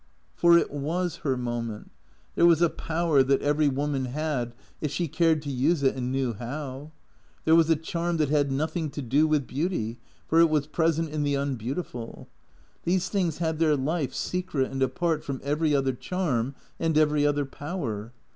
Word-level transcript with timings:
For 0.33 0.57
it 0.57 0.71
was 0.71 1.17
her 1.17 1.37
moment. 1.37 1.91
There 2.33 2.47
was 2.47 2.59
a 2.59 2.71
power 2.71 3.21
that 3.21 3.43
every 3.43 3.67
woman 3.67 4.05
had, 4.05 4.55
if 4.81 4.89
she 4.89 5.07
cared 5.07 5.43
to 5.43 5.51
use 5.51 5.83
it 5.83 5.95
and 5.95 6.11
knew 6.11 6.33
how. 6.33 6.91
There 7.45 7.53
was 7.53 7.69
a 7.69 7.75
charm 7.75 8.17
that 8.17 8.29
had 8.29 8.51
nothing 8.51 8.89
to 8.93 9.01
do 9.03 9.27
with 9.27 9.45
beauty, 9.45 9.99
for 10.27 10.39
it 10.39 10.49
was 10.49 10.65
present 10.65 11.09
in 11.09 11.21
the 11.21 11.35
unbeautiful. 11.35 12.27
These 12.83 13.09
things 13.09 13.37
had 13.37 13.59
their 13.59 13.75
life 13.77 14.15
secret 14.15 14.71
and 14.71 14.81
apart 14.81 15.23
from 15.23 15.39
every 15.43 15.75
other 15.75 15.93
charm 15.93 16.55
and 16.79 16.97
every 16.97 17.23
other 17.23 17.45
power. 17.45 18.11